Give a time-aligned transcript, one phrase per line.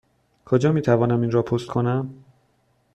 [0.45, 2.13] کجا می توانم این را پست کنم؟